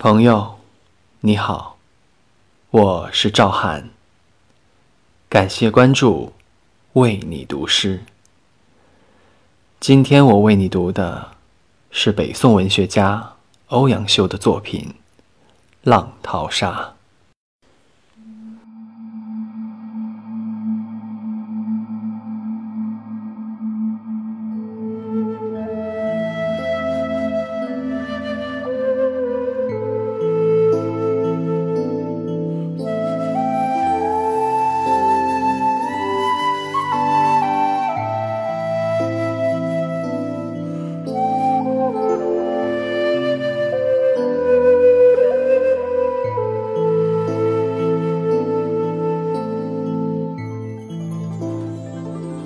[0.00, 0.60] 朋友，
[1.22, 1.76] 你好，
[2.70, 3.90] 我是赵涵。
[5.28, 6.34] 感谢关注，
[6.92, 8.04] 为你读诗。
[9.80, 11.32] 今天我为你读的
[11.90, 13.32] 是北宋文学家
[13.70, 14.82] 欧阳修的作品
[15.82, 16.94] 《浪淘沙》。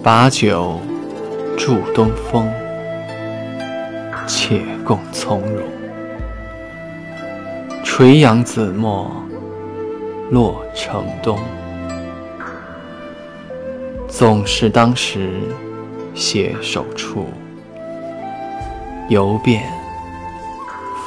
[0.02, 0.80] 把酒
[1.56, 2.52] 祝东风，
[4.26, 5.62] 且共从容。
[7.84, 9.08] 垂杨紫陌
[10.28, 11.38] 洛城东，
[14.08, 15.40] 总是当时
[16.16, 17.28] 携手处，
[19.08, 19.62] 游遍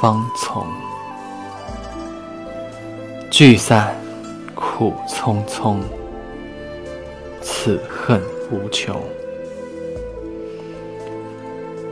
[0.00, 0.66] 芳丛。
[3.30, 3.94] 聚散
[4.54, 5.80] 苦匆匆，
[7.42, 8.18] 此恨。
[8.50, 9.00] 无穷。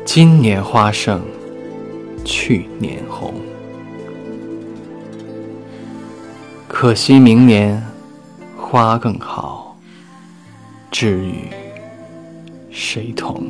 [0.05, 1.20] 今年花胜
[2.24, 3.34] 去年红，
[6.69, 7.83] 可惜明年
[8.56, 9.77] 花更好，
[10.91, 11.48] 知与
[12.70, 13.42] 谁同？